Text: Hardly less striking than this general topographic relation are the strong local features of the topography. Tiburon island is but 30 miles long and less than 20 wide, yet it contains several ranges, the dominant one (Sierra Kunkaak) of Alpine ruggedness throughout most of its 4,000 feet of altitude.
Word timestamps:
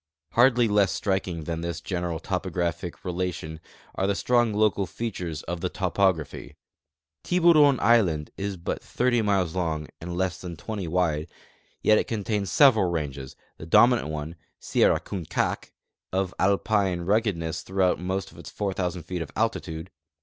Hardly 0.31 0.67
less 0.67 0.91
striking 0.91 1.43
than 1.43 1.61
this 1.61 1.79
general 1.79 2.17
topographic 2.19 3.05
relation 3.05 3.59
are 3.93 4.07
the 4.07 4.15
strong 4.15 4.51
local 4.51 4.87
features 4.87 5.43
of 5.43 5.61
the 5.61 5.69
topography. 5.69 6.55
Tiburon 7.23 7.79
island 7.79 8.31
is 8.35 8.57
but 8.57 8.81
30 8.81 9.21
miles 9.21 9.53
long 9.53 9.89
and 10.01 10.17
less 10.17 10.41
than 10.41 10.57
20 10.57 10.87
wide, 10.87 11.27
yet 11.83 11.99
it 11.99 12.07
contains 12.07 12.49
several 12.51 12.89
ranges, 12.89 13.35
the 13.57 13.67
dominant 13.67 14.07
one 14.07 14.35
(Sierra 14.59 14.99
Kunkaak) 14.99 15.71
of 16.11 16.33
Alpine 16.39 17.01
ruggedness 17.01 17.61
throughout 17.61 17.99
most 17.99 18.31
of 18.31 18.39
its 18.39 18.49
4,000 18.49 19.03
feet 19.03 19.21
of 19.21 19.29
altitude. 19.35 19.91